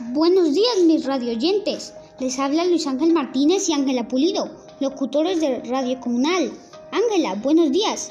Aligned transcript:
Buenos 0.00 0.54
días, 0.54 0.82
mis 0.86 1.04
radioyentes. 1.04 1.94
Les 2.18 2.36
habla 2.40 2.64
Luis 2.64 2.84
Ángel 2.86 3.12
Martínez 3.12 3.68
y 3.68 3.74
Ángela 3.74 4.08
Pulido, 4.08 4.50
locutores 4.80 5.40
de 5.40 5.60
Radio 5.70 6.00
Comunal. 6.00 6.50
Ángela, 6.90 7.36
buenos 7.36 7.70
días. 7.70 8.10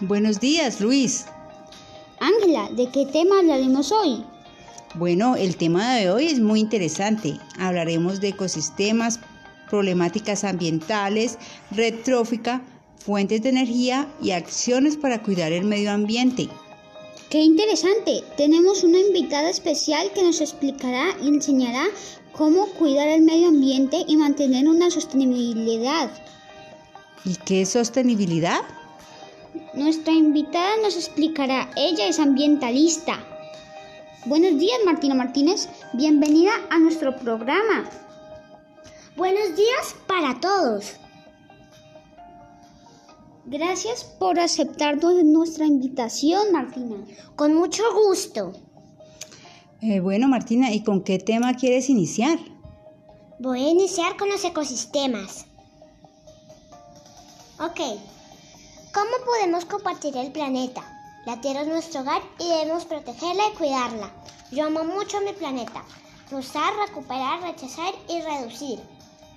Buenos 0.00 0.40
días, 0.40 0.82
Luis. 0.82 1.24
Ángela, 2.20 2.68
¿de 2.72 2.90
qué 2.90 3.06
tema 3.06 3.38
hablaremos 3.38 3.92
hoy? 3.92 4.24
Bueno, 4.96 5.36
el 5.36 5.56
tema 5.56 5.94
de 5.94 6.10
hoy 6.10 6.26
es 6.26 6.40
muy 6.40 6.60
interesante. 6.60 7.38
Hablaremos 7.58 8.20
de 8.20 8.28
ecosistemas, 8.28 9.20
problemáticas 9.70 10.44
ambientales, 10.44 11.38
red 11.70 11.94
trófica, 12.04 12.60
fuentes 12.98 13.42
de 13.42 13.48
energía 13.48 14.06
y 14.22 14.32
acciones 14.32 14.98
para 14.98 15.22
cuidar 15.22 15.52
el 15.52 15.64
medio 15.64 15.92
ambiente. 15.92 16.50
¡Qué 17.34 17.40
interesante! 17.40 18.22
Tenemos 18.36 18.84
una 18.84 19.00
invitada 19.00 19.50
especial 19.50 20.12
que 20.12 20.22
nos 20.22 20.40
explicará 20.40 21.16
y 21.20 21.26
enseñará 21.26 21.84
cómo 22.30 22.66
cuidar 22.74 23.08
el 23.08 23.22
medio 23.22 23.48
ambiente 23.48 24.04
y 24.06 24.16
mantener 24.16 24.68
una 24.68 24.88
sostenibilidad. 24.88 26.12
¿Y 27.24 27.34
qué 27.44 27.62
es 27.62 27.70
sostenibilidad? 27.70 28.60
Nuestra 29.74 30.12
invitada 30.12 30.76
nos 30.80 30.94
explicará. 30.94 31.72
Ella 31.74 32.06
es 32.06 32.20
ambientalista. 32.20 33.18
Buenos 34.26 34.56
días, 34.56 34.78
Martina 34.84 35.16
Martínez. 35.16 35.68
Bienvenida 35.94 36.52
a 36.70 36.78
nuestro 36.78 37.16
programa. 37.16 37.90
Buenos 39.16 39.56
días 39.56 39.96
para 40.06 40.38
todos. 40.38 41.00
Gracias 43.46 44.04
por 44.04 44.40
aceptar 44.40 44.96
nuestra 45.02 45.66
invitación, 45.66 46.50
Martina. 46.50 46.96
Con 47.36 47.54
mucho 47.54 47.82
gusto. 47.92 48.52
Eh, 49.82 50.00
bueno, 50.00 50.28
Martina, 50.28 50.72
¿y 50.72 50.82
con 50.82 51.02
qué 51.02 51.18
tema 51.18 51.52
quieres 51.54 51.90
iniciar? 51.90 52.38
Voy 53.38 53.62
a 53.62 53.68
iniciar 53.68 54.16
con 54.16 54.30
los 54.30 54.42
ecosistemas. 54.44 55.44
Ok. 57.60 57.80
¿Cómo 58.94 59.10
podemos 59.26 59.66
compartir 59.66 60.16
el 60.16 60.32
planeta? 60.32 60.82
La 61.26 61.40
Tierra 61.42 61.62
es 61.62 61.68
nuestro 61.68 62.00
hogar 62.00 62.22
y 62.38 62.48
debemos 62.48 62.86
protegerla 62.86 63.42
y 63.52 63.56
cuidarla. 63.58 64.10
Yo 64.52 64.64
amo 64.64 64.84
mucho 64.84 65.20
mi 65.20 65.34
planeta. 65.34 65.84
Usar, 66.32 66.72
recuperar, 66.88 67.42
rechazar 67.42 67.92
y 68.08 68.22
reducir. 68.22 68.80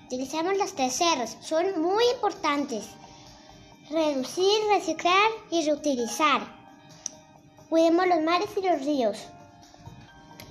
Utilizamos 0.05 0.58
las 0.58 0.73
tres 0.73 0.97
R's. 1.02 1.38
Son 1.42 1.81
muy 1.81 2.05
importantes 2.14 2.86
reducir, 3.89 4.53
reciclar 4.69 5.31
y 5.49 5.66
reutilizar. 5.66 6.41
Cuidemos 7.69 8.07
los 8.07 8.21
mares 8.21 8.49
y 8.57 8.61
los 8.61 8.81
ríos. 8.85 9.17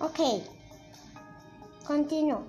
Ok, 0.00 0.42
continúo. 1.86 2.44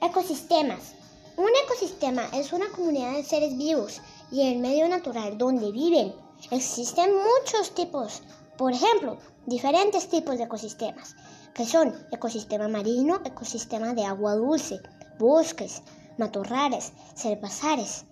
Ecosistemas. 0.00 0.94
Un 1.36 1.50
ecosistema 1.64 2.24
es 2.32 2.52
una 2.52 2.68
comunidad 2.70 3.12
de 3.12 3.24
seres 3.24 3.56
vivos 3.56 4.00
y 4.30 4.48
el 4.48 4.58
medio 4.58 4.88
natural 4.88 5.38
donde 5.38 5.70
viven. 5.72 6.14
Existen 6.50 7.10
muchos 7.14 7.74
tipos, 7.74 8.22
por 8.56 8.72
ejemplo, 8.72 9.18
diferentes 9.46 10.08
tipos 10.08 10.36
de 10.38 10.44
ecosistemas, 10.44 11.14
que 11.54 11.64
son 11.64 11.94
ecosistema 12.12 12.68
marino, 12.68 13.20
ecosistema 13.24 13.94
de 13.94 14.04
agua 14.04 14.34
dulce, 14.34 14.80
bosques, 15.18 15.82
matorrales, 16.18 16.92
cervazares, 17.14 18.04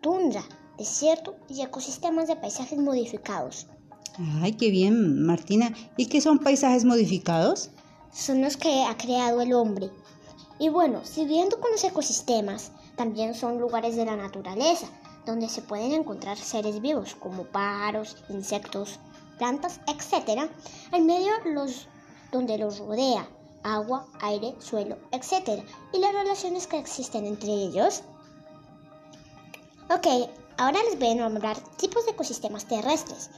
tundra, 0.00 0.42
desierto 0.78 1.36
y 1.48 1.62
ecosistemas 1.62 2.28
de 2.28 2.36
paisajes 2.36 2.78
modificados. 2.78 3.66
Ay, 4.40 4.52
qué 4.52 4.70
bien, 4.70 5.24
Martina. 5.24 5.74
¿Y 5.96 6.06
qué 6.06 6.20
son 6.20 6.38
paisajes 6.38 6.84
modificados? 6.84 7.70
Son 8.12 8.40
los 8.40 8.56
que 8.56 8.84
ha 8.84 8.96
creado 8.96 9.40
el 9.40 9.52
hombre. 9.52 9.90
Y 10.58 10.70
bueno, 10.70 11.04
siguiendo 11.04 11.60
con 11.60 11.70
los 11.70 11.84
ecosistemas, 11.84 12.70
también 12.96 13.34
son 13.34 13.58
lugares 13.58 13.94
de 13.96 14.06
la 14.06 14.16
naturaleza, 14.16 14.86
donde 15.26 15.48
se 15.48 15.60
pueden 15.60 15.92
encontrar 15.92 16.38
seres 16.38 16.80
vivos 16.80 17.14
como 17.14 17.44
pájaros, 17.44 18.16
insectos, 18.30 18.98
plantas, 19.38 19.80
etc. 19.86 20.48
En 20.92 21.04
medio 21.04 21.30
los 21.52 21.88
donde 22.32 22.58
los 22.58 22.78
rodea 22.78 23.28
agua, 23.66 24.06
aire, 24.20 24.54
suelo, 24.60 24.96
etc. 25.12 25.62
Y 25.92 25.98
las 25.98 26.12
relaciones 26.12 26.66
que 26.66 26.78
existen 26.78 27.26
entre 27.26 27.52
ellos. 27.52 28.02
Ok, 29.88 30.06
ahora 30.58 30.82
les 30.82 30.98
voy 30.98 31.10
a 31.10 31.14
nombrar 31.14 31.56
tipos 31.76 32.04
de 32.04 32.10
ecosistemas 32.10 32.64
terrestres, 32.66 33.30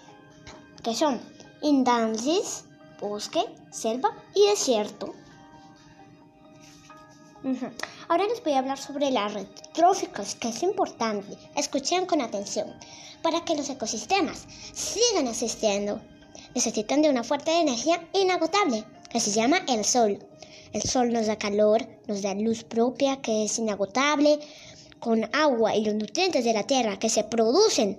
que 0.82 0.94
son 0.94 1.20
indansis, 1.60 2.64
bosque, 2.98 3.44
selva 3.70 4.16
y 4.34 4.47
desierto. 4.48 5.12
Ahora 8.08 8.26
les 8.26 8.42
voy 8.42 8.54
a 8.54 8.60
hablar 8.60 8.78
sobre 8.78 9.10
las 9.10 9.34
tróficas, 9.75 10.34
que 10.37 10.48
es 10.48 10.62
importante. 10.62 11.37
Escuchen 11.54 12.06
con 12.06 12.22
atención. 12.22 12.75
Para 13.22 13.44
que 13.44 13.54
los 13.54 13.69
ecosistemas 13.69 14.47
sigan 14.72 15.26
existiendo, 15.26 16.00
necesitan 16.54 17.03
de 17.03 17.10
una 17.10 17.25
fuente 17.25 17.50
de 17.50 17.60
energía 17.60 18.08
inagotable, 18.14 18.87
que 19.10 19.20
se 19.20 19.32
llama 19.32 19.58
el 19.69 19.84
sol. 19.84 20.19
El 20.72 20.82
sol 20.82 21.12
nos 21.12 21.26
da 21.26 21.37
calor, 21.37 21.87
nos 22.06 22.22
da 22.22 22.34
luz 22.34 22.64
propia, 22.64 23.20
que 23.20 23.44
es 23.44 23.58
inagotable, 23.58 24.38
con 25.00 25.28
agua 25.34 25.76
y 25.76 25.84
los 25.84 25.94
nutrientes 25.94 26.44
de 26.44 26.53
la 26.53 26.64
tierra 26.64 26.98
que 26.98 27.09
se 27.09 27.25
producen 27.25 27.98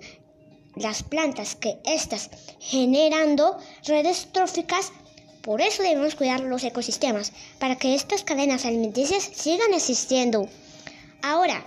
las 0.76 1.02
plantas 1.02 1.56
que 1.56 1.78
estas 1.84 2.30
generando 2.58 3.58
redes 3.84 4.28
tróficas. 4.32 4.92
Por 5.42 5.60
eso 5.60 5.82
debemos 5.82 6.14
cuidar 6.14 6.40
los 6.40 6.64
ecosistemas, 6.64 7.32
para 7.58 7.76
que 7.76 7.94
estas 7.94 8.22
cadenas 8.24 8.66
alimenticias 8.66 9.30
sigan 9.34 9.72
existiendo. 9.72 10.48
Ahora, 11.22 11.64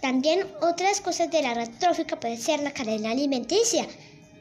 también 0.00 0.46
otras 0.60 1.00
cosas 1.00 1.30
de 1.30 1.42
la 1.42 1.54
red 1.54 1.70
trófica 1.78 2.18
puede 2.18 2.36
ser 2.36 2.60
la 2.60 2.72
cadena 2.72 3.10
alimenticia. 3.10 3.86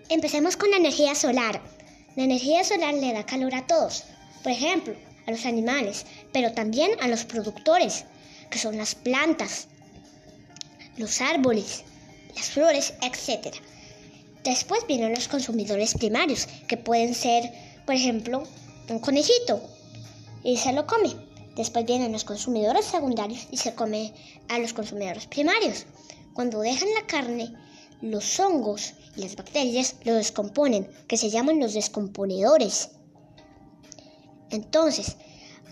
Empecemos 0.09 0.57
con 0.57 0.71
la 0.71 0.77
energía 0.77 1.15
solar. 1.15 1.61
La 2.15 2.23
energía 2.23 2.63
solar 2.63 2.95
le 2.95 3.13
da 3.13 3.25
calor 3.25 3.53
a 3.53 3.67
todos, 3.67 4.03
por 4.41 4.51
ejemplo, 4.51 4.95
a 5.27 5.31
los 5.31 5.45
animales, 5.45 6.05
pero 6.31 6.53
también 6.53 6.91
a 7.01 7.07
los 7.07 7.25
productores, 7.25 8.05
que 8.49 8.57
son 8.57 8.77
las 8.77 8.95
plantas 8.95 9.67
los 10.97 11.21
árboles, 11.21 11.83
las 12.35 12.49
flores, 12.49 12.93
etc. 13.01 13.55
Después 14.43 14.85
vienen 14.87 15.13
los 15.13 15.27
consumidores 15.27 15.93
primarios, 15.93 16.47
que 16.67 16.77
pueden 16.77 17.13
ser, 17.13 17.51
por 17.85 17.95
ejemplo, 17.95 18.43
un 18.89 18.99
conejito 18.99 19.61
y 20.43 20.57
se 20.57 20.73
lo 20.73 20.85
come. 20.87 21.15
Después 21.55 21.85
vienen 21.85 22.11
los 22.11 22.23
consumidores 22.23 22.85
secundarios 22.85 23.47
y 23.51 23.57
se 23.57 23.73
come 23.73 24.13
a 24.47 24.59
los 24.59 24.73
consumidores 24.73 25.25
primarios. 25.27 25.85
Cuando 26.33 26.61
dejan 26.61 26.89
la 26.93 27.07
carne, 27.07 27.53
los 28.01 28.39
hongos 28.39 28.93
y 29.15 29.21
las 29.21 29.35
bacterias 29.35 29.95
lo 30.03 30.13
descomponen, 30.13 30.87
que 31.07 31.17
se 31.17 31.29
llaman 31.29 31.59
los 31.59 31.73
descomponedores. 31.73 32.91
Entonces, 34.51 35.17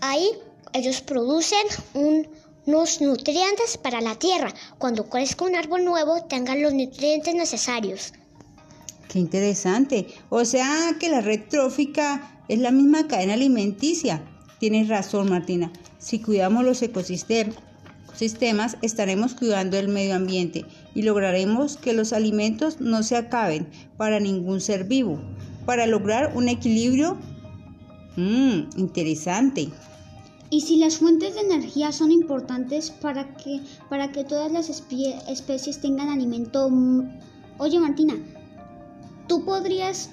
ahí 0.00 0.28
ellos 0.72 1.00
producen 1.00 1.66
un 1.94 2.28
los 2.66 3.00
nutrientes 3.00 3.78
para 3.78 4.00
la 4.00 4.16
tierra. 4.16 4.52
Cuando 4.78 5.08
crezca 5.08 5.44
un 5.44 5.54
árbol 5.54 5.84
nuevo, 5.84 6.22
tengan 6.24 6.60
los 6.60 6.74
nutrientes 6.74 7.34
necesarios. 7.34 8.12
Qué 9.08 9.20
interesante. 9.20 10.08
O 10.28 10.44
sea 10.44 10.96
que 10.98 11.08
la 11.08 11.20
red 11.20 11.42
trófica 11.48 12.42
es 12.48 12.58
la 12.58 12.72
misma 12.72 13.06
cadena 13.06 13.34
alimenticia. 13.34 14.22
Tienes 14.58 14.88
razón, 14.88 15.30
Martina. 15.30 15.72
Si 15.98 16.18
cuidamos 16.18 16.64
los 16.64 16.82
ecosistemas, 16.82 17.56
estaremos 18.82 19.34
cuidando 19.34 19.78
el 19.78 19.88
medio 19.88 20.16
ambiente 20.16 20.64
y 20.94 21.02
lograremos 21.02 21.76
que 21.76 21.92
los 21.92 22.12
alimentos 22.12 22.80
no 22.80 23.02
se 23.02 23.16
acaben 23.16 23.68
para 23.96 24.18
ningún 24.18 24.60
ser 24.60 24.84
vivo, 24.84 25.20
para 25.66 25.86
lograr 25.86 26.32
un 26.34 26.48
equilibrio. 26.48 27.16
Mmm, 28.16 28.70
interesante. 28.76 29.68
Y 30.48 30.60
si 30.60 30.76
las 30.76 30.98
fuentes 30.98 31.34
de 31.34 31.40
energía 31.40 31.90
son 31.90 32.12
importantes 32.12 32.90
para 32.90 33.34
que, 33.36 33.60
para 33.88 34.12
que 34.12 34.24
todas 34.24 34.52
las 34.52 34.68
especies 34.70 35.80
tengan 35.80 36.08
alimento... 36.08 36.68
Mm, 36.70 37.18
oye 37.58 37.80
Martina, 37.80 38.14
¿tú 39.26 39.44
podrías 39.44 40.10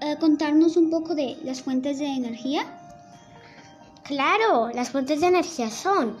eh, 0.00 0.16
contarnos 0.20 0.76
un 0.76 0.88
poco 0.90 1.14
de 1.14 1.36
las 1.44 1.60
fuentes 1.60 1.98
de 1.98 2.06
energía? 2.06 2.62
Claro, 4.04 4.70
las 4.70 4.88
fuentes 4.88 5.20
de 5.20 5.26
energía 5.26 5.70
son 5.70 6.16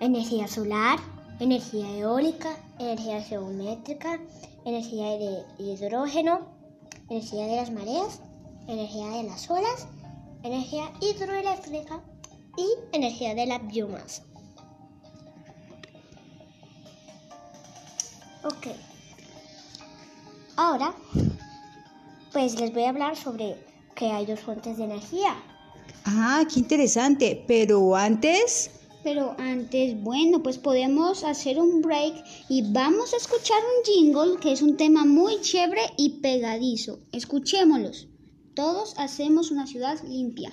energía 0.00 0.48
solar, 0.48 0.98
energía 1.38 1.88
eólica, 1.96 2.56
energía 2.80 3.22
geométrica, 3.22 4.18
energía 4.64 5.06
de 5.18 5.44
hidrógeno, 5.58 6.40
energía 7.08 7.46
de 7.46 7.56
las 7.56 7.70
mareas, 7.70 8.20
energía 8.66 9.06
de 9.08 9.22
las 9.22 9.48
olas 9.48 9.86
energía 10.42 10.92
hidroeléctrica 11.00 12.02
y 12.56 12.66
energía 12.96 13.34
de 13.34 13.46
la 13.46 13.58
biomasa. 13.58 14.24
Ok. 18.44 18.68
Ahora 20.56 20.94
pues 22.32 22.58
les 22.60 22.72
voy 22.72 22.84
a 22.84 22.90
hablar 22.90 23.16
sobre 23.16 23.56
que 23.94 24.06
hay 24.06 24.26
dos 24.26 24.40
fuentes 24.40 24.76
de 24.76 24.84
energía. 24.84 25.34
Ah, 26.04 26.44
qué 26.52 26.60
interesante. 26.60 27.44
Pero 27.46 27.96
antes... 27.96 28.70
Pero 29.02 29.34
antes, 29.38 29.98
bueno, 30.02 30.42
pues 30.42 30.58
podemos 30.58 31.24
hacer 31.24 31.58
un 31.58 31.80
break 31.80 32.22
y 32.50 32.70
vamos 32.70 33.14
a 33.14 33.16
escuchar 33.16 33.56
un 33.58 33.84
jingle 33.84 34.38
que 34.38 34.52
es 34.52 34.60
un 34.60 34.76
tema 34.76 35.06
muy 35.06 35.40
chévere 35.40 35.80
y 35.96 36.20
pegadizo. 36.20 36.98
Escuchémoslos. 37.10 38.09
Todos 38.60 38.92
hacemos 38.98 39.50
una 39.50 39.66
ciudad 39.66 39.98
limpia. 40.06 40.52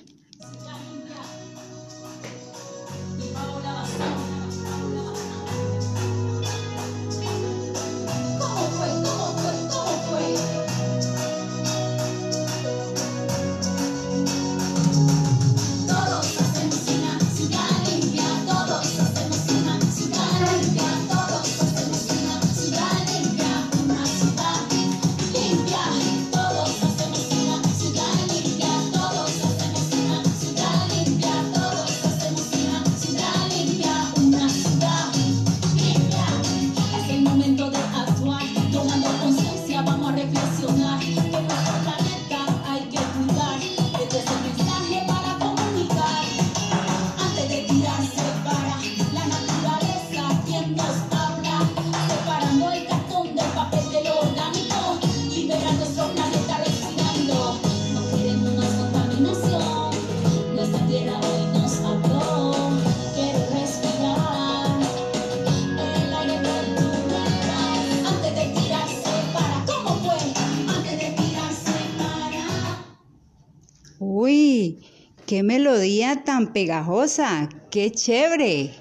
¡Qué 75.28 75.42
melodía 75.42 76.24
tan 76.24 76.54
pegajosa! 76.54 77.50
¡Qué 77.70 77.92
chévere! 77.92 78.74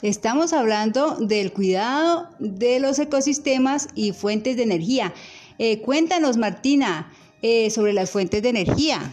Estamos 0.00 0.52
hablando 0.52 1.16
del 1.16 1.52
cuidado 1.52 2.28
de 2.38 2.78
los 2.78 3.00
ecosistemas 3.00 3.88
y 3.96 4.12
fuentes 4.12 4.56
de 4.56 4.62
energía. 4.62 5.12
Eh, 5.58 5.80
cuéntanos, 5.80 6.36
Martina, 6.36 7.12
eh, 7.42 7.70
sobre 7.70 7.94
las 7.94 8.12
fuentes 8.12 8.44
de 8.44 8.48
energía. 8.48 9.10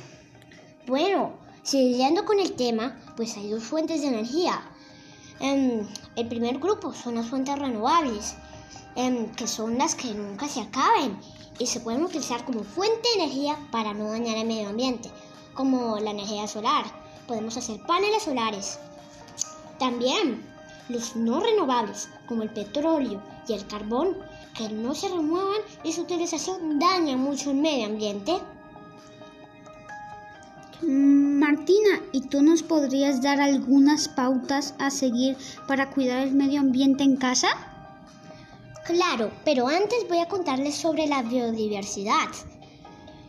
Bueno, 0.85 1.33
siguiendo 1.63 2.23
con 2.23 2.39
el 2.39 2.51
tema, 2.51 3.01
pues 3.17 3.35
hay 3.35 3.49
dos 3.49 3.63
fuentes 3.63 4.01
de 4.01 4.09
energía. 4.09 4.61
Em, 5.39 5.87
el 6.15 6.27
primer 6.27 6.59
grupo 6.59 6.93
son 6.93 7.15
las 7.15 7.25
fuentes 7.25 7.57
renovables, 7.57 8.35
em, 8.95 9.31
que 9.31 9.47
son 9.47 9.79
las 9.79 9.95
que 9.95 10.13
nunca 10.13 10.47
se 10.47 10.61
acaben 10.61 11.17
y 11.57 11.65
se 11.65 11.79
pueden 11.79 12.03
utilizar 12.03 12.45
como 12.45 12.63
fuente 12.63 13.09
de 13.15 13.23
energía 13.23 13.57
para 13.71 13.95
no 13.95 14.11
dañar 14.11 14.37
el 14.37 14.45
medio 14.45 14.69
ambiente 14.69 15.09
como 15.55 15.97
la 15.99 16.11
energía 16.11 16.47
solar. 16.47 16.85
Podemos 17.27 17.57
hacer 17.57 17.81
paneles 17.81 18.23
solares. 18.23 18.77
También 19.79 20.45
los 20.89 21.15
no 21.15 21.39
renovables, 21.39 22.09
como 22.27 22.43
el 22.43 22.51
petróleo 22.51 23.21
y 23.47 23.53
el 23.53 23.65
carbón, 23.65 24.17
que 24.55 24.69
no 24.69 24.93
se 24.93 25.09
remuevan 25.09 25.61
y 25.83 25.91
su 25.91 26.01
utilización 26.01 26.79
daña 26.79 27.17
mucho 27.17 27.51
el 27.51 27.57
medio 27.57 27.87
ambiente. 27.87 28.33
Martina, 30.81 32.01
¿y 32.11 32.21
tú 32.21 32.41
nos 32.41 32.61
podrías 32.61 33.21
dar 33.21 33.41
algunas 33.41 34.07
pautas 34.07 34.75
a 34.77 34.91
seguir 34.91 35.37
para 35.67 35.89
cuidar 35.89 36.27
el 36.27 36.33
medio 36.33 36.59
ambiente 36.59 37.03
en 37.03 37.17
casa? 37.17 37.47
Claro, 38.85 39.31
pero 39.43 39.67
antes 39.67 40.07
voy 40.07 40.19
a 40.19 40.27
contarles 40.27 40.75
sobre 40.75 41.07
la 41.07 41.23
biodiversidad. 41.23 42.29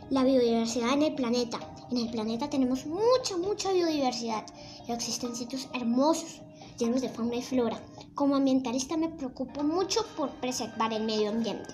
La 0.09 0.23
biodiversidad 0.23 0.93
en 0.93 1.03
el 1.03 1.15
planeta 1.15 1.59
en 1.91 1.97
el 1.97 2.09
planeta 2.09 2.49
tenemos 2.49 2.85
mucha, 2.85 3.37
mucha 3.37 3.71
biodiversidad 3.71 4.45
y 4.87 4.91
existen 4.91 5.35
sitios 5.35 5.67
hermosos, 5.73 6.41
llenos 6.77 7.01
de 7.01 7.09
fauna 7.09 7.35
y 7.35 7.41
flora. 7.41 7.79
Como 8.13 8.35
ambientalista 8.35 8.97
me 8.97 9.09
preocupo 9.09 9.63
mucho 9.63 10.05
por 10.15 10.29
preservar 10.31 10.93
el 10.93 11.03
medio 11.03 11.29
ambiente. 11.29 11.73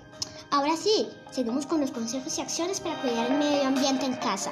Ahora 0.52 0.78
sí, 0.78 1.08
seguimos 1.32 1.66
con 1.66 1.82
los 1.82 1.92
consejos 1.92 2.38
y 2.38 2.42
acciones 2.42 2.80
para 2.80 3.02
cuidar 3.02 3.32
el 3.32 3.40
medio 3.40 3.68
ambiente 3.68 4.06
en 4.06 4.14
casa. 4.16 4.52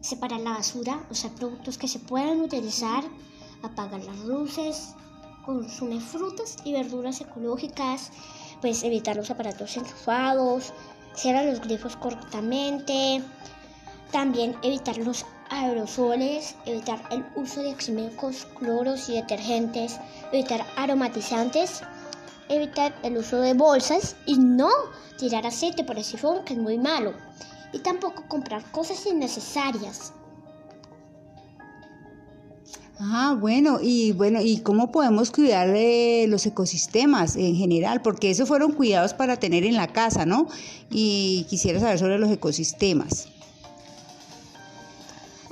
Separar 0.00 0.40
la 0.40 0.54
basura, 0.54 1.06
usar 1.10 1.30
productos 1.32 1.78
que 1.78 1.86
se 1.86 2.00
puedan 2.00 2.40
utilizar, 2.40 3.04
apagar 3.62 4.02
las 4.02 4.18
luces, 4.20 4.94
consume 5.44 6.00
frutas 6.00 6.56
y 6.64 6.72
verduras 6.72 7.20
ecológicas, 7.20 8.10
pues 8.60 8.82
evitar 8.82 9.16
los 9.16 9.30
aparatos 9.30 9.76
enchufados, 9.76 10.72
cierra 11.14 11.44
los 11.44 11.60
grifos 11.60 11.96
correctamente, 11.96 13.22
también 14.12 14.56
evitar 14.62 14.96
los 14.98 15.24
aerosoles, 15.50 16.54
evitar 16.66 17.00
el 17.10 17.24
uso 17.34 17.62
de 17.62 17.74
químicos, 17.74 18.46
cloros 18.58 19.08
y 19.08 19.14
detergentes, 19.14 19.98
evitar 20.32 20.64
aromatizantes, 20.76 21.82
evitar 22.48 22.94
el 23.02 23.16
uso 23.16 23.40
de 23.40 23.54
bolsas 23.54 24.16
y 24.26 24.38
no 24.38 24.70
tirar 25.18 25.46
aceite 25.46 25.84
por 25.84 25.98
el 25.98 26.04
sifón, 26.04 26.44
que 26.44 26.54
es 26.54 26.58
muy 26.58 26.78
malo. 26.78 27.14
Y 27.72 27.78
tampoco 27.80 28.24
comprar 28.28 28.62
cosas 28.72 29.06
innecesarias. 29.06 30.12
Ah, 33.02 33.34
bueno, 33.38 33.78
y 33.80 34.12
bueno, 34.12 34.42
¿y 34.42 34.58
cómo 34.58 34.92
podemos 34.92 35.30
cuidar 35.30 35.72
de 35.72 36.26
los 36.28 36.44
ecosistemas 36.44 37.34
en 37.36 37.56
general? 37.56 38.02
Porque 38.02 38.30
esos 38.30 38.46
fueron 38.46 38.72
cuidados 38.72 39.14
para 39.14 39.38
tener 39.38 39.64
en 39.64 39.74
la 39.74 39.86
casa, 39.86 40.26
¿no? 40.26 40.48
Y 40.90 41.46
quisiera 41.48 41.80
saber 41.80 41.98
sobre 41.98 42.18
los 42.18 42.30
ecosistemas. 42.30 43.28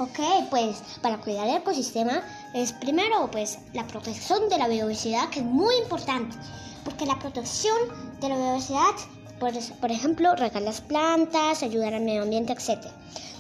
Ok, 0.01 0.21
pues 0.49 0.77
para 1.03 1.19
cuidar 1.19 1.49
el 1.49 1.57
ecosistema 1.57 2.23
es 2.55 2.73
primero 2.73 3.29
pues 3.33 3.59
la 3.73 3.85
protección 3.85 4.49
de 4.49 4.57
la 4.57 4.69
biodiversidad 4.69 5.29
que 5.29 5.41
es 5.41 5.45
muy 5.45 5.75
importante, 5.83 6.37
porque 6.85 7.05
la 7.05 7.19
protección 7.19 7.77
de 8.21 8.29
la 8.29 8.37
biodiversidad, 8.37 8.95
por, 9.41 9.51
por 9.81 9.91
ejemplo, 9.91 10.37
regar 10.37 10.63
las 10.63 10.81
plantas, 10.81 11.65
ayudar 11.65 11.95
al 11.95 12.05
medio 12.05 12.23
ambiente, 12.23 12.53
etc. 12.53 12.87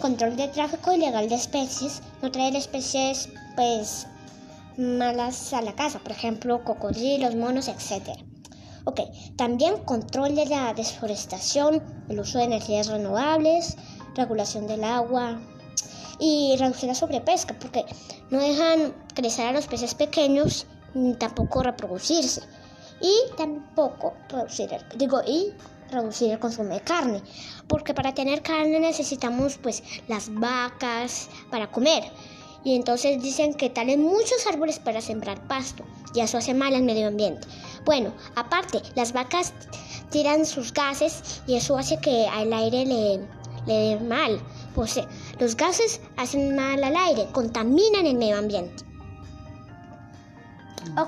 Control 0.00 0.34
del 0.34 0.50
tráfico 0.50 0.92
ilegal 0.92 1.28
de 1.28 1.36
especies, 1.36 2.02
no 2.22 2.32
traer 2.32 2.56
especies 2.56 3.28
pues 3.54 4.08
malas 4.76 5.52
a 5.52 5.62
la 5.62 5.76
casa, 5.76 6.00
por 6.00 6.10
ejemplo, 6.10 6.64
cocodrilos, 6.64 7.36
monos, 7.36 7.68
etc. 7.68 8.18
Ok, 8.82 9.02
también 9.36 9.76
control 9.84 10.34
de 10.34 10.46
la 10.46 10.74
desforestación, 10.74 11.80
el 12.08 12.18
uso 12.18 12.38
de 12.38 12.46
energías 12.46 12.88
renovables, 12.88 13.76
regulación 14.16 14.66
del 14.66 14.82
agua, 14.82 15.40
y 16.18 16.56
reducir 16.58 16.88
la 16.88 16.94
sobrepesca 16.94 17.54
porque 17.58 17.84
no 18.30 18.38
dejan 18.40 18.94
crecer 19.14 19.46
a 19.46 19.52
los 19.52 19.66
peces 19.66 19.94
pequeños 19.94 20.66
ni 20.94 21.14
tampoco 21.14 21.62
reproducirse. 21.62 22.42
Y 23.00 23.14
tampoco 23.36 24.14
reducir 24.28 24.72
el, 24.72 24.98
digo 24.98 25.20
y 25.24 25.52
reducir 25.90 26.32
el 26.32 26.38
consumo 26.38 26.74
de 26.74 26.80
carne 26.80 27.22
porque 27.68 27.94
para 27.94 28.12
tener 28.12 28.42
carne 28.42 28.80
necesitamos 28.80 29.56
pues 29.58 29.82
las 30.08 30.32
vacas 30.34 31.28
para 31.50 31.70
comer. 31.70 32.04
Y 32.64 32.74
entonces 32.74 33.22
dicen 33.22 33.54
que 33.54 33.70
talen 33.70 34.02
muchos 34.02 34.46
árboles 34.50 34.80
para 34.80 35.00
sembrar 35.00 35.46
pasto 35.46 35.84
y 36.12 36.20
eso 36.20 36.38
hace 36.38 36.54
mal 36.54 36.74
al 36.74 36.82
medio 36.82 37.06
ambiente. 37.06 37.46
Bueno 37.84 38.12
aparte 38.34 38.82
las 38.96 39.12
vacas 39.12 39.52
tiran 40.10 40.44
sus 40.44 40.72
gases 40.72 41.42
y 41.46 41.54
eso 41.54 41.78
hace 41.78 41.98
que 41.98 42.26
al 42.26 42.52
aire 42.52 42.84
le, 42.84 43.18
le 43.66 43.74
dé 43.74 44.00
mal 44.00 44.40
pues 44.74 45.00
los 45.38 45.56
gases 45.56 46.00
hacen 46.16 46.56
mal 46.56 46.82
al 46.82 46.96
aire, 46.96 47.28
contaminan 47.32 48.06
el 48.06 48.16
medio 48.16 48.38
ambiente. 48.38 48.84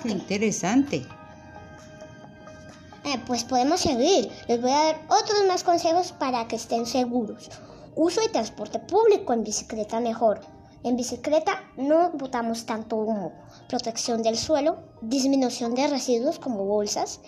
Qué 0.03 0.11
interesante. 0.11 1.07
Eh, 3.05 3.21
pues 3.27 3.45
podemos 3.45 3.81
seguir. 3.81 4.31
Les 4.47 4.61
voy 4.61 4.71
a 4.71 4.85
dar 4.85 5.01
otros 5.09 5.45
más 5.49 5.65
consejos 5.65 6.13
para 6.13 6.47
que 6.47 6.57
estén 6.57 6.87
seguros. 6.87 7.51
Uso 7.97 8.21
de 8.21 8.29
transporte 8.29 8.79
público 8.79 9.33
en 9.33 9.43
bicicleta 9.43 10.01
mejor. 10.01 10.41
En 10.85 10.97
bicicleta 10.97 11.63
no 11.77 12.11
botamos 12.11 12.67
tanto 12.67 12.97
humo. 12.97 13.33
Protección 13.69 14.23
del 14.23 14.39
suelo, 14.39 14.79
disminución 15.03 15.75
de 15.75 15.89
residuos 15.89 16.39
como 16.39 16.65
bolsas, 16.65 17.21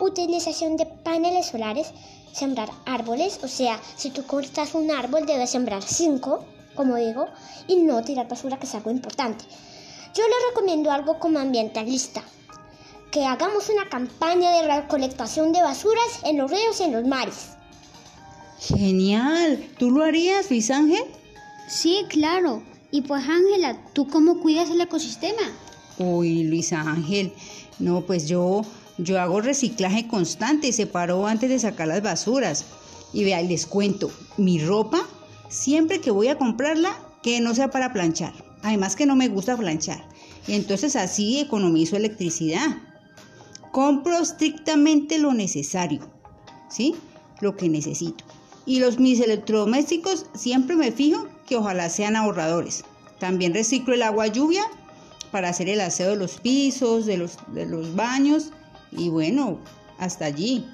utilización 0.00 0.76
de 0.76 0.86
paneles 0.86 1.46
solares, 1.46 1.92
sembrar 2.32 2.70
árboles, 2.86 3.40
o 3.42 3.48
sea, 3.48 3.80
si 3.96 4.10
tú 4.10 4.24
cortas 4.24 4.74
un 4.74 4.90
árbol 4.90 5.26
debes 5.26 5.50
sembrar 5.50 5.82
cinco, 5.82 6.44
como 6.74 6.96
digo, 6.96 7.26
y 7.66 7.76
no 7.76 8.02
tirar 8.02 8.28
basura, 8.28 8.58
que 8.58 8.66
es 8.66 8.74
algo 8.74 8.90
importante. 8.90 9.44
Yo 10.14 10.24
le 10.24 10.48
recomiendo 10.48 10.90
algo 10.90 11.18
como 11.18 11.38
ambientalista, 11.38 12.22
que 13.10 13.24
hagamos 13.24 13.68
una 13.68 13.88
campaña 13.88 14.50
de 14.52 14.80
recolectación 14.80 15.52
de 15.52 15.62
basuras 15.62 16.20
en 16.24 16.38
los 16.38 16.50
ríos 16.50 16.80
y 16.80 16.84
en 16.84 16.92
los 16.92 17.06
mares. 17.06 17.50
Genial. 18.60 19.68
¿Tú 19.78 19.90
lo 19.90 20.04
harías, 20.04 20.50
Luis 20.50 20.70
Ángel? 20.70 21.04
Sí, 21.68 22.04
claro. 22.08 22.62
Y 22.90 23.02
pues 23.02 23.24
Ángela, 23.28 23.80
¿tú 23.92 24.08
cómo 24.08 24.40
cuidas 24.40 24.70
el 24.70 24.80
ecosistema? 24.80 25.42
Uy, 25.98 26.44
Luis 26.44 26.72
Ángel. 26.72 27.32
No, 27.78 28.02
pues 28.02 28.26
yo, 28.26 28.62
yo 29.02 29.20
hago 29.20 29.40
reciclaje 29.40 30.06
constante, 30.06 30.72
separo 30.72 31.26
antes 31.26 31.50
de 31.50 31.58
sacar 31.58 31.88
las 31.88 32.02
basuras. 32.02 32.64
Y 33.12 33.24
vea, 33.24 33.42
les 33.42 33.66
cuento, 33.66 34.10
mi 34.36 34.58
ropa, 34.60 35.00
siempre 35.48 36.00
que 36.00 36.10
voy 36.10 36.28
a 36.28 36.38
comprarla, 36.38 36.96
que 37.22 37.40
no 37.40 37.54
sea 37.54 37.70
para 37.70 37.92
planchar. 37.92 38.32
Además 38.62 38.96
que 38.96 39.06
no 39.06 39.16
me 39.16 39.28
gusta 39.28 39.56
planchar. 39.56 40.04
Y 40.46 40.54
entonces 40.54 40.96
así 40.96 41.40
economizo 41.40 41.96
electricidad. 41.96 42.78
Compro 43.72 44.18
estrictamente 44.18 45.18
lo 45.18 45.32
necesario, 45.32 46.08
¿sí? 46.68 46.94
Lo 47.40 47.56
que 47.56 47.68
necesito. 47.68 48.24
Y 48.66 48.80
los 48.80 48.98
mis 48.98 49.20
electrodomésticos 49.20 50.26
siempre 50.34 50.76
me 50.76 50.92
fijo 50.92 51.26
que 51.46 51.56
ojalá 51.56 51.88
sean 51.88 52.16
ahorradores. 52.16 52.84
También 53.18 53.54
reciclo 53.54 53.94
el 53.94 54.02
agua 54.02 54.26
lluvia 54.28 54.62
para 55.30 55.48
hacer 55.48 55.68
el 55.68 55.80
aseo 55.80 56.10
de 56.10 56.16
los 56.16 56.38
pisos, 56.38 57.06
de 57.06 57.16
los, 57.16 57.38
de 57.48 57.66
los 57.66 57.94
baños 57.94 58.52
y 58.92 59.08
bueno, 59.08 59.58
hasta 59.98 60.26
allí. 60.26 60.66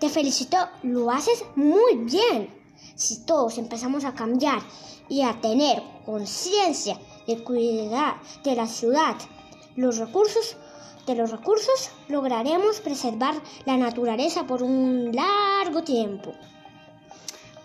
Te 0.00 0.08
felicito, 0.08 0.56
lo 0.82 1.10
haces 1.10 1.44
muy 1.56 1.96
bien. 1.96 2.50
Si 2.94 3.24
todos 3.24 3.58
empezamos 3.58 4.04
a 4.04 4.14
cambiar 4.14 4.60
y 5.08 5.22
a 5.22 5.40
tener 5.40 5.82
conciencia 6.04 6.98
de 7.26 7.42
cuidar 7.42 8.20
de 8.44 8.54
la 8.54 8.66
ciudad, 8.66 9.16
los 9.76 9.98
recursos, 9.98 10.56
de 11.06 11.14
los 11.14 11.30
recursos, 11.30 11.90
lograremos 12.08 12.80
preservar 12.80 13.34
la 13.64 13.76
naturaleza 13.76 14.46
por 14.46 14.62
un 14.62 15.10
largo 15.12 15.82
tiempo. 15.82 16.34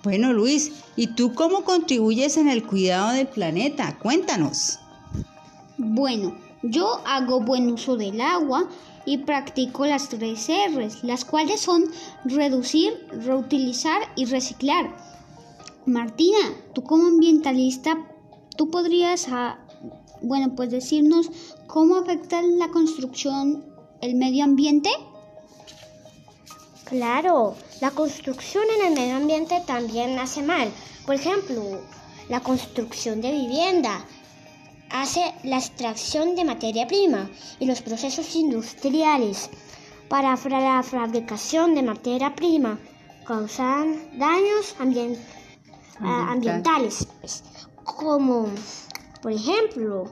Bueno, 0.04 0.34
Luis, 0.34 0.72
¿y 0.96 1.08
tú 1.08 1.34
cómo 1.34 1.64
contribuyes 1.64 2.38
en 2.38 2.50
el 2.50 2.66
cuidado 2.66 3.14
del 3.14 3.28
planeta? 3.28 3.98
Cuéntanos. 4.00 4.80
Bueno, 5.78 6.36
yo 6.63 7.01
hago 7.05 7.41
buen 7.41 7.70
uso 7.72 7.98
del 7.98 8.22
agua 8.22 8.67
y 9.05 9.20
practico 9.20 9.86
las 9.86 10.10
tres 10.10 10.48
R's, 10.50 11.03
las 11.03 11.25
cuales 11.25 11.60
son 11.62 11.86
reducir, 12.24 13.05
reutilizar 13.12 14.01
y 14.15 14.25
reciclar. 14.25 14.96
Martina, 15.86 16.39
tú 16.74 16.84
como 16.84 17.08
ambientalista, 17.08 17.98
¿tú 18.55 18.72
podrías, 18.72 19.27
ah, 19.29 19.60
bueno, 20.22 20.55
pues 20.55 20.72
decirnos 20.72 21.29
cómo 21.67 21.98
afecta 21.98 22.41
la 22.41 22.70
construcción 22.70 23.65
el 24.01 24.15
medio 24.15 24.46
ambiente? 24.46 24.89
Claro, 26.86 27.55
la 27.82 27.91
construcción 27.91 28.63
en 28.79 28.88
el 28.88 28.93
medio 28.93 29.17
ambiente 29.17 29.62
también 29.65 30.17
hace 30.20 30.41
mal. 30.41 30.72
Por 31.05 31.15
ejemplo, 31.15 31.62
la 32.29 32.39
construcción 32.39 33.20
de 33.20 33.32
vivienda 33.32 34.05
hace 34.94 35.34
la 35.44 35.58
extracción 35.58 36.36
de 36.36 36.46
materia 36.46 36.88
prima 36.88 37.30
y 37.60 37.66
los 37.66 37.82
procesos 37.82 38.36
industriales. 38.36 39.50
Para 40.08 40.36
la 40.36 40.84
fabricación 40.84 41.74
de 41.74 41.82
materia 41.82 42.36
prima 42.36 42.78
causan 43.26 44.18
daños 44.20 44.76
ambientales, 46.00 47.08
pues, 47.20 47.44
como 47.84 48.48
por 49.22 49.32
ejemplo 49.32 50.12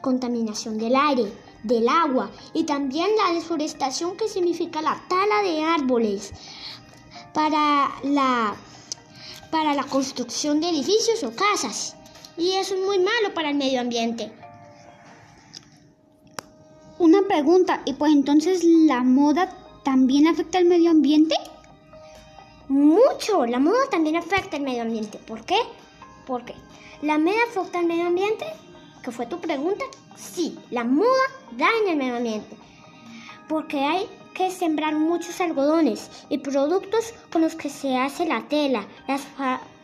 contaminación 0.00 0.78
del 0.78 0.96
aire, 0.96 1.30
del 1.62 1.86
agua 1.88 2.30
y 2.54 2.64
también 2.64 3.08
la 3.22 3.34
deforestación 3.34 4.16
que 4.16 4.28
significa 4.28 4.80
la 4.80 5.02
tala 5.08 5.42
de 5.42 5.62
árboles 5.62 6.32
para 7.34 7.90
la, 8.04 8.56
para 9.50 9.74
la 9.74 9.84
construcción 9.84 10.60
de 10.62 10.70
edificios 10.70 11.22
o 11.24 11.32
casas 11.34 11.97
y 12.38 12.52
eso 12.52 12.74
es 12.74 12.80
muy 12.80 12.98
malo 12.98 13.34
para 13.34 13.50
el 13.50 13.56
medio 13.56 13.80
ambiente. 13.80 14.32
Una 16.98 17.22
pregunta, 17.22 17.82
¿y 17.84 17.92
pues 17.92 18.12
entonces 18.12 18.64
la 18.64 19.02
moda 19.02 19.50
también 19.84 20.26
afecta 20.26 20.58
al 20.58 20.64
medio 20.64 20.90
ambiente? 20.90 21.34
Mucho, 22.68 23.44
la 23.46 23.58
moda 23.58 23.88
también 23.90 24.16
afecta 24.16 24.56
al 24.56 24.62
medio 24.62 24.82
ambiente. 24.82 25.18
¿Por 25.18 25.44
qué? 25.44 25.58
Porque 26.26 26.54
la 27.02 27.18
moda 27.18 27.36
afecta 27.50 27.80
al 27.80 27.86
medio 27.86 28.06
ambiente, 28.06 28.46
¿Qué 29.02 29.12
fue 29.12 29.26
tu 29.26 29.40
pregunta, 29.40 29.84
sí, 30.16 30.58
la 30.70 30.84
moda 30.84 31.08
daña 31.52 31.92
el 31.92 31.96
medio 31.96 32.16
ambiente. 32.16 32.56
Porque 33.48 33.78
hay 33.78 34.06
que 34.34 34.50
sembrar 34.50 34.94
muchos 34.96 35.40
algodones 35.40 36.10
y 36.28 36.38
productos 36.38 37.14
con 37.32 37.42
los 37.42 37.54
que 37.54 37.70
se 37.70 37.96
hace 37.96 38.26
la 38.26 38.46
tela, 38.48 38.86
las, 39.06 39.22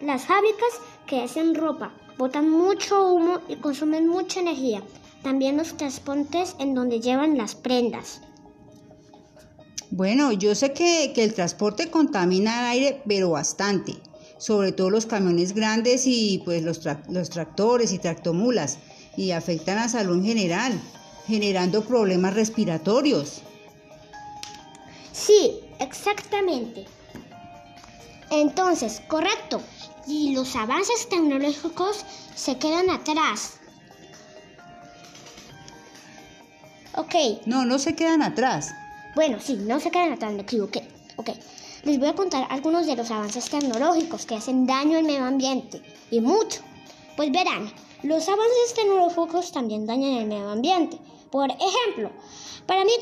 las 0.00 0.26
fábricas 0.26 0.80
que 1.06 1.23
hacen 1.23 1.54
ropa, 1.54 1.92
botan 2.16 2.50
mucho 2.50 3.12
humo 3.12 3.40
y 3.49 3.56
consumen 3.56 4.06
mucha 4.09 4.40
energía. 4.40 4.83
También 5.23 5.56
los 5.56 5.76
transportes 5.76 6.54
en 6.59 6.75
donde 6.75 7.00
llevan 7.00 7.37
las 7.37 7.54
prendas. 7.54 8.21
Bueno, 9.90 10.33
yo 10.33 10.54
sé 10.54 10.73
que, 10.73 11.12
el 11.16 11.35
transporte 11.35 11.90
contamina 11.90 12.61
el 12.61 12.66
aire, 12.66 13.02
pero 13.06 13.30
bastante. 13.30 13.94
Sobre 14.38 14.73
todo 14.73 14.90
los 14.90 15.06
camiones 15.06 15.54
grandes 15.54 16.02
y 16.06 16.42
pues 16.44 16.62
los, 16.62 16.80
los 17.09 17.30
tractores 17.30 17.92
y 17.92 17.99
tractomulas. 17.99 18.78
Y 19.16 19.30
afectan 19.30 19.78
a 19.78 19.83
la 19.83 19.88
salud 19.88 20.16
en 20.16 20.25
general, 20.25 20.80
generando 21.26 21.85
problemas 21.85 22.35
respiratorios. 22.35 23.42
Sí, 25.12 25.61
exactamente. 25.78 26.87
Entonces, 28.30 29.00
correcto 29.06 29.62
y 30.06 30.34
los 30.34 30.54
avances 30.56 31.08
tecnológicos 31.08 32.04
se 32.34 32.58
quedan 32.58 32.90
atrás. 32.90 33.58
Ok. 36.96 37.14
No, 37.46 37.64
no 37.64 37.78
se 37.78 37.94
quedan 37.94 38.23
atrás. 38.23 38.73
Bueno, 39.14 39.38
sí, 39.40 39.56
no 39.56 39.80
se 39.80 39.90
quedan 39.90 40.12
atrás, 40.12 40.32
me 40.32 40.42
equivoqué. 40.42 40.87
Ok. 41.16 41.30
Les 41.84 41.99
voy 41.99 42.08
a 42.08 42.14
contar 42.14 42.46
algunos 42.50 42.87
de 42.87 42.96
los 42.96 43.11
avances 43.11 43.49
tecnológicos 43.50 44.26
que 44.26 44.37
hacen 44.37 44.66
daño 44.66 44.99
al 44.99 45.04
medio 45.04 45.25
ambiente. 45.25 45.82
Y 46.11 46.20
mucho. 46.20 46.62
Pues 47.16 47.30
verán, 47.30 47.73
los 48.02 48.28
avances 48.28 48.75
tecnológicos 48.75 49.52
también 49.52 49.87
dañan 49.87 50.18
el 50.18 50.26
medio 50.26 50.49
ambiente. 50.49 50.99
Por 51.30 51.50
ejemplo, 51.50 52.11
para 52.66 52.84
mi 52.84 52.92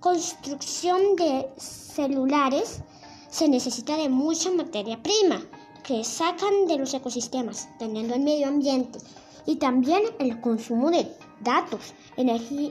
construcción 0.00 1.16
de 1.16 1.48
celulares 1.56 2.80
se 3.28 3.48
necesita 3.48 3.96
de 3.96 4.08
mucha 4.08 4.50
materia 4.50 5.02
prima 5.02 5.42
que 5.84 6.04
sacan 6.04 6.66
de 6.66 6.78
los 6.78 6.94
ecosistemas, 6.94 7.68
teniendo 7.78 8.14
el 8.14 8.20
medio 8.22 8.48
ambiente 8.48 8.98
y 9.46 9.56
también 9.56 10.02
el 10.18 10.40
consumo 10.40 10.90
de 10.90 11.08
datos, 11.40 11.94
energía, 12.16 12.70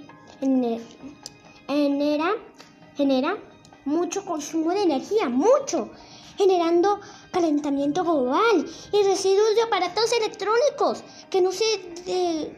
genera, 1.67 2.31
genera 2.95 3.37
mucho 3.85 4.25
consumo 4.25 4.71
de 4.71 4.83
energía, 4.83 5.29
mucho, 5.29 5.89
generando 6.37 6.99
calentamiento 7.31 8.03
global 8.03 8.65
y 8.91 9.03
residuos 9.03 9.55
de 9.55 9.63
aparatos 9.63 10.11
electrónicos 10.13 11.03
que 11.29 11.41
no 11.41 11.51
se 11.51 12.55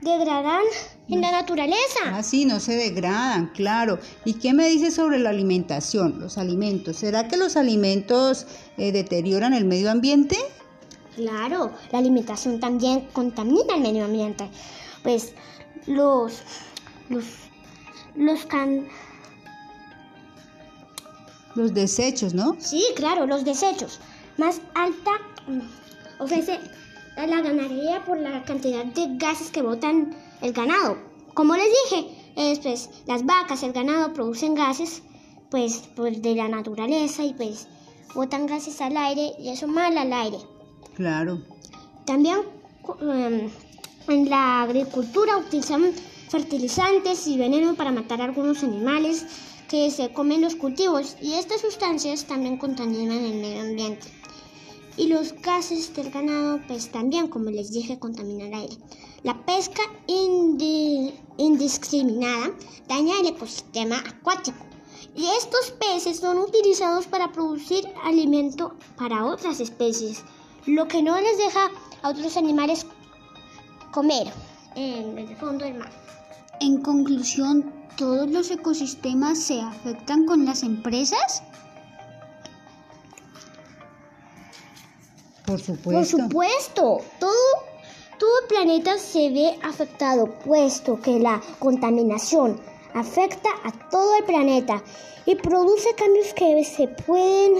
degradan 0.00 0.62
en 1.08 1.20
la 1.20 1.32
naturaleza. 1.32 2.00
Ah, 2.06 2.22
sí, 2.22 2.44
no 2.44 2.60
se 2.60 2.76
degradan, 2.76 3.48
claro. 3.54 3.98
¿Y 4.24 4.34
qué 4.34 4.52
me 4.52 4.68
dice 4.68 4.90
sobre 4.90 5.18
la 5.18 5.30
alimentación, 5.30 6.18
los 6.20 6.38
alimentos? 6.38 6.96
¿Será 6.96 7.28
que 7.28 7.36
los 7.36 7.56
alimentos 7.56 8.46
eh, 8.76 8.92
deterioran 8.92 9.54
el 9.54 9.64
medio 9.64 9.90
ambiente? 9.90 10.36
Claro, 11.16 11.72
la 11.90 11.98
alimentación 11.98 12.60
también 12.60 13.08
contamina 13.12 13.74
el 13.74 13.80
medio 13.80 14.04
ambiente. 14.04 14.48
Pues 15.02 15.32
los 15.86 16.42
los 17.08 17.24
los 18.14 18.44
can 18.46 18.86
los 21.54 21.74
desechos, 21.74 22.34
¿no? 22.34 22.56
Sí, 22.60 22.84
claro, 22.94 23.26
los 23.26 23.44
desechos. 23.44 23.98
Más 24.36 24.60
alta 24.74 25.10
mm, 25.48 26.22
ofrece 27.18 27.26
la 27.26 27.42
ganadería 27.42 28.04
por 28.04 28.18
la 28.18 28.44
cantidad 28.44 28.84
de 28.84 29.16
gases 29.16 29.50
que 29.50 29.62
botan 29.62 30.14
el 30.40 30.52
ganado. 30.52 30.96
Como 31.34 31.54
les 31.56 31.66
dije, 31.90 32.06
pues, 32.62 32.90
las 33.06 33.24
vacas, 33.24 33.62
el 33.62 33.72
ganado 33.72 34.12
producen 34.12 34.54
gases 34.54 35.02
pues, 35.50 35.88
pues 35.96 36.22
de 36.22 36.34
la 36.34 36.48
naturaleza 36.48 37.24
y 37.24 37.32
pues 37.32 37.66
botan 38.14 38.46
gases 38.46 38.80
al 38.80 38.96
aire 38.96 39.32
y 39.38 39.48
eso 39.48 39.66
mal 39.66 39.96
al 39.96 40.12
aire. 40.12 40.38
Claro. 40.94 41.42
También 42.04 42.38
em, 43.00 43.50
en 44.08 44.30
la 44.30 44.62
agricultura 44.62 45.38
utilizan 45.38 45.92
fertilizantes 46.28 47.26
y 47.26 47.38
veneno 47.38 47.74
para 47.74 47.90
matar 47.90 48.20
algunos 48.20 48.62
animales 48.62 49.24
que 49.68 49.90
se 49.90 50.12
comen 50.12 50.42
los 50.42 50.54
cultivos 50.54 51.16
y 51.22 51.34
estas 51.34 51.62
sustancias 51.62 52.24
también 52.24 52.58
contaminan 52.58 53.24
el 53.24 53.40
medio 53.40 53.62
ambiente. 53.62 54.17
Y 54.98 55.06
los 55.06 55.32
gases 55.40 55.94
del 55.94 56.10
ganado 56.10 56.60
pues 56.66 56.90
también, 56.90 57.28
como 57.28 57.50
les 57.50 57.70
dije, 57.70 57.98
contaminan 57.98 58.48
el 58.48 58.54
aire. 58.54 58.76
La 59.22 59.46
pesca 59.46 59.82
indiscriminada 61.38 62.50
daña 62.88 63.20
el 63.20 63.28
ecosistema 63.28 63.96
acuático 63.98 64.68
y 65.18 65.26
estos 65.36 65.72
peces 65.72 66.18
son 66.18 66.38
utilizados 66.38 67.06
para 67.06 67.32
producir 67.32 67.84
alimento 68.04 68.74
para 68.96 69.24
otras 69.24 69.58
especies, 69.58 70.22
lo 70.66 70.86
que 70.86 71.02
no 71.02 71.20
les 71.20 71.38
deja 71.38 71.70
a 72.02 72.10
otros 72.10 72.36
animales 72.36 72.86
comer 73.90 74.32
en 74.76 75.18
el 75.18 75.36
fondo 75.36 75.64
del 75.64 75.74
mar. 75.74 75.90
En 76.60 76.82
conclusión, 76.82 77.72
¿todos 77.96 78.30
los 78.30 78.50
ecosistemas 78.50 79.38
se 79.38 79.60
afectan 79.60 80.26
con 80.26 80.44
las 80.44 80.62
empresas? 80.62 81.42
Por 85.48 85.58
supuesto. 85.58 86.18
Por 86.18 86.24
supuesto, 86.24 86.98
todo, 87.18 87.32
todo 88.18 88.40
el 88.42 88.48
planeta 88.48 88.98
se 88.98 89.30
ve 89.30 89.58
afectado, 89.62 90.26
puesto 90.44 91.00
que 91.00 91.18
la 91.18 91.40
contaminación 91.58 92.60
afecta 92.92 93.48
a 93.64 93.72
todo 93.88 94.14
el 94.18 94.24
planeta 94.24 94.82
y 95.24 95.36
produce 95.36 95.94
cambios 95.94 96.34
que 96.34 96.62
se 96.64 96.88
pueden 96.88 97.54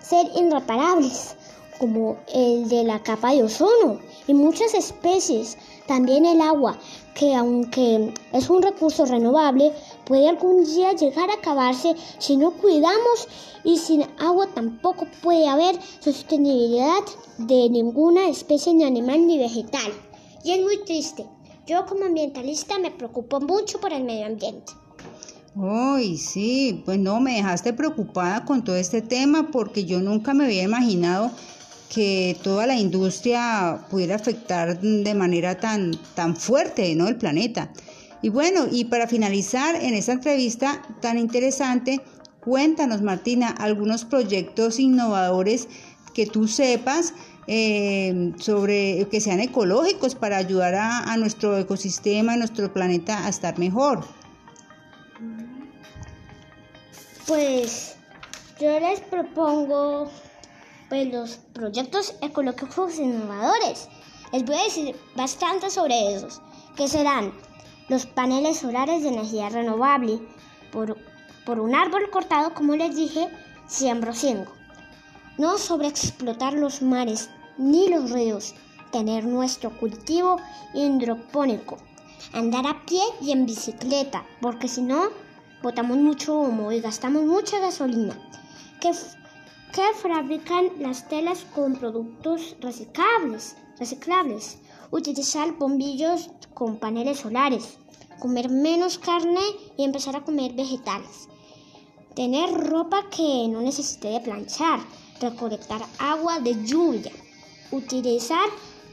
ser 0.00 0.26
irreparables, 0.36 1.34
como 1.80 2.16
el 2.32 2.68
de 2.68 2.84
la 2.84 3.02
capa 3.02 3.32
de 3.32 3.42
ozono 3.42 3.98
y 4.28 4.32
muchas 4.32 4.72
especies, 4.74 5.58
también 5.88 6.24
el 6.26 6.40
agua, 6.40 6.78
que 7.14 7.34
aunque 7.34 8.14
es 8.32 8.48
un 8.48 8.62
recurso 8.62 9.04
renovable, 9.04 9.72
puede 10.06 10.28
algún 10.28 10.64
día 10.64 10.92
llegar 10.92 11.28
a 11.28 11.34
acabarse 11.34 11.94
si 12.18 12.36
no 12.36 12.52
cuidamos 12.52 13.28
y 13.64 13.76
sin 13.76 14.04
agua 14.18 14.46
tampoco 14.54 15.06
puede 15.22 15.48
haber 15.48 15.76
sostenibilidad 16.00 17.02
de 17.38 17.68
ninguna 17.68 18.28
especie 18.28 18.72
ni 18.72 18.84
animal 18.84 19.26
ni 19.26 19.38
vegetal. 19.38 19.92
Y 20.44 20.52
es 20.52 20.62
muy 20.62 20.78
triste. 20.84 21.26
Yo 21.66 21.84
como 21.84 22.04
ambientalista 22.04 22.78
me 22.78 22.92
preocupo 22.92 23.40
mucho 23.40 23.80
por 23.80 23.92
el 23.92 24.04
medio 24.04 24.26
ambiente. 24.26 24.72
Ay, 25.58 26.16
sí, 26.16 26.82
pues 26.84 26.98
no, 26.98 27.18
me 27.20 27.34
dejaste 27.34 27.72
preocupada 27.72 28.44
con 28.44 28.62
todo 28.62 28.76
este 28.76 29.02
tema 29.02 29.50
porque 29.50 29.84
yo 29.84 30.00
nunca 30.00 30.32
me 30.32 30.44
había 30.44 30.62
imaginado 30.62 31.30
que 31.92 32.36
toda 32.42 32.66
la 32.66 32.76
industria 32.76 33.86
pudiera 33.90 34.16
afectar 34.16 34.80
de 34.80 35.14
manera 35.14 35.58
tan, 35.58 35.98
tan 36.14 36.36
fuerte 36.36 36.94
¿no? 36.94 37.08
el 37.08 37.16
planeta. 37.16 37.72
Y 38.26 38.28
bueno, 38.28 38.66
y 38.68 38.86
para 38.86 39.06
finalizar 39.06 39.76
en 39.76 39.94
esta 39.94 40.10
entrevista 40.10 40.82
tan 41.00 41.16
interesante, 41.16 42.00
cuéntanos 42.40 43.00
Martina 43.00 43.50
algunos 43.50 44.04
proyectos 44.04 44.80
innovadores 44.80 45.68
que 46.12 46.26
tú 46.26 46.48
sepas 46.48 47.14
eh, 47.46 48.32
sobre 48.36 49.06
que 49.12 49.20
sean 49.20 49.38
ecológicos 49.38 50.16
para 50.16 50.38
ayudar 50.38 50.74
a, 50.74 51.16
nuestro 51.18 51.56
ecosistema, 51.56 52.32
a 52.32 52.36
nuestro 52.36 52.72
planeta 52.72 53.26
a 53.26 53.28
estar 53.28 53.60
mejor. 53.60 54.04
Pues 57.28 57.94
yo 58.58 58.80
les 58.80 58.98
propongo 59.02 60.10
pues, 60.88 61.12
los 61.12 61.36
proyectos 61.52 62.16
ecológicos 62.22 62.98
innovadores. 62.98 63.86
Les 64.32 64.44
voy 64.44 64.56
a 64.56 64.64
decir 64.64 64.96
bastante 65.14 65.70
sobre 65.70 66.16
esos, 66.16 66.42
que 66.76 66.88
serán 66.88 67.32
los 67.88 68.06
paneles 68.06 68.58
solares 68.58 69.02
de 69.02 69.08
energía 69.08 69.48
renovable. 69.48 70.20
Por, 70.72 70.96
por 71.44 71.60
un 71.60 71.74
árbol 71.74 72.10
cortado, 72.10 72.52
como 72.54 72.74
les 72.76 72.96
dije, 72.96 73.28
siembro 73.66 74.12
cinco. 74.12 74.52
No 75.38 75.58
sobreexplotar 75.58 76.54
los 76.54 76.82
mares 76.82 77.30
ni 77.58 77.88
los 77.88 78.10
ríos, 78.10 78.54
tener 78.90 79.24
nuestro 79.24 79.70
cultivo 79.78 80.38
hidropónico, 80.74 81.78
andar 82.32 82.66
a 82.66 82.84
pie 82.84 83.02
y 83.20 83.32
en 83.32 83.46
bicicleta, 83.46 84.24
porque 84.40 84.68
si 84.68 84.82
no, 84.82 85.10
botamos 85.62 85.98
mucho 85.98 86.38
humo 86.38 86.72
y 86.72 86.80
gastamos 86.80 87.24
mucha 87.24 87.58
gasolina. 87.58 88.14
Que, 88.80 88.92
que 89.72 89.82
fabrican 90.02 90.70
las 90.80 91.08
telas 91.08 91.46
con 91.54 91.76
productos 91.76 92.56
reciclables, 92.60 93.56
reciclables, 93.78 94.58
utilizar 94.90 95.52
bombillos 95.58 96.30
con 96.54 96.76
paneles 96.76 97.20
solares, 97.20 97.78
comer 98.18 98.48
menos 98.48 98.98
carne 98.98 99.40
y 99.76 99.84
empezar 99.84 100.16
a 100.16 100.24
comer 100.24 100.52
vegetales. 100.52 101.28
Tener 102.14 102.52
ropa 102.52 103.10
que 103.10 103.46
no 103.48 103.60
necesite 103.60 104.08
de 104.08 104.20
planchar, 104.20 104.80
recolectar 105.20 105.82
agua 105.98 106.40
de 106.40 106.64
lluvia, 106.64 107.12
utilizar 107.72 108.48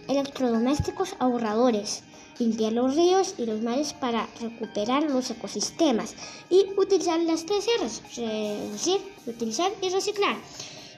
electrodomésticos 0.07 1.15
ahorradores, 1.19 2.03
limpiar 2.39 2.73
los 2.73 2.95
ríos 2.95 3.35
y 3.37 3.45
los 3.45 3.61
mares 3.61 3.93
para 3.93 4.27
recuperar 4.41 5.03
los 5.03 5.29
ecosistemas 5.29 6.15
y 6.49 6.65
utilizar 6.77 7.19
las 7.21 7.45
tres 7.45 7.65
R's, 7.81 8.01
reducir, 8.15 8.99
utilizar 9.27 9.71
y 9.81 9.89
reciclar. 9.89 10.35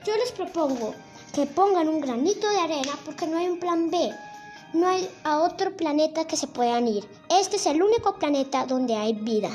Yo 0.05 0.15
les 0.17 0.31
propongo 0.31 0.93
que 1.33 1.45
pongan 1.45 1.89
un 1.89 1.99
granito 1.99 2.49
de 2.49 2.57
arena 2.59 2.97
porque 3.05 3.27
no 3.27 3.37
hay 3.37 3.47
un 3.47 3.59
plan 3.59 3.91
B. 3.91 4.09
No 4.75 4.89
hay 4.89 5.07
a 5.23 5.37
otro 5.37 5.75
planeta 5.77 6.25
que 6.25 6.35
se 6.35 6.47
puedan 6.47 6.85
ir. 6.89 7.05
Este 7.29 7.55
es 7.55 7.65
el 7.65 7.81
único 7.81 8.15
planeta 8.19 8.65
donde 8.65 8.93
hay 8.93 9.13
vida. 9.13 9.49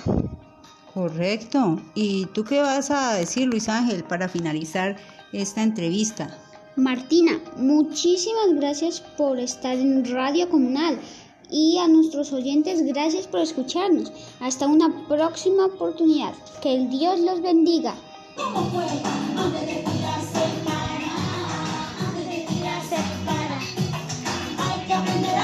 Correcto. 0.95 1.79
¿Y 1.95 2.25
tú 2.27 2.43
qué 2.43 2.63
vas 2.63 2.91
a 2.91 3.13
decir, 3.13 3.47
Luis 3.47 3.69
Ángel, 3.69 4.03
para 4.03 4.31
finalizar 4.31 4.97
esta 5.35 5.63
entrevista? 5.63 6.35
Martina, 6.77 7.39
muchísimas 7.59 8.55
gracias 8.55 9.03
por 9.19 9.39
estar 9.39 9.77
en 9.77 10.11
Radio 10.11 10.49
Comunal 10.49 10.99
y 11.51 11.77
a 11.77 11.87
nuestros 11.87 12.33
oyentes 12.33 12.83
gracias 12.87 13.27
por 13.27 13.41
escucharnos. 13.41 14.11
Hasta 14.41 14.67
una 14.67 15.07
próxima 15.07 15.67
oportunidad. 15.67 16.33
Que 16.63 16.77
el 16.77 16.89
Dios 16.89 17.21
los 17.21 17.43
bendiga. 17.43 17.95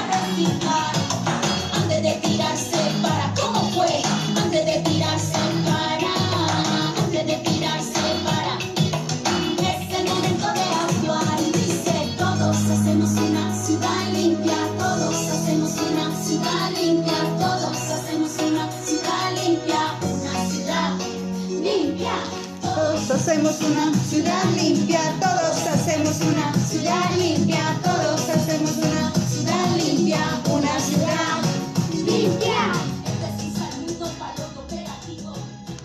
Hacemos 0.09 0.96